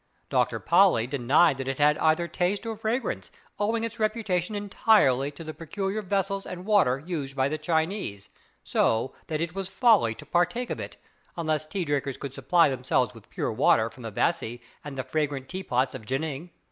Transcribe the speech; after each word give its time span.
Dr. 0.31 0.59
Paulli 0.59 1.05
denied 1.05 1.57
that 1.57 1.67
it 1.67 1.77
had 1.77 1.95
either 1.99 2.27
taste 2.27 2.65
or 2.65 2.75
fragrance, 2.75 3.29
owing 3.59 3.83
its 3.83 3.99
reputation 3.99 4.55
entirely 4.55 5.29
to 5.29 5.43
the 5.43 5.53
peculiar 5.53 6.01
vessels 6.01 6.43
and 6.43 6.65
water 6.65 7.03
used 7.05 7.35
by 7.35 7.47
the 7.47 7.59
Chinese, 7.59 8.31
so 8.63 9.13
that 9.27 9.41
it 9.41 9.53
was 9.53 9.67
folly 9.69 10.15
to 10.15 10.25
partake 10.25 10.71
of 10.71 10.79
it, 10.79 10.97
unless 11.37 11.67
tea 11.67 11.85
drinkers 11.85 12.17
could 12.17 12.33
supply 12.33 12.67
themselves 12.67 13.13
with 13.13 13.29
pure 13.29 13.51
water 13.51 13.91
from 13.91 14.01
the 14.01 14.09
Vassie 14.09 14.59
and 14.83 14.97
the 14.97 15.03
fragrant 15.03 15.47
tea 15.47 15.61
pots 15.61 15.93
of 15.93 16.07
Gnihing. 16.07 16.49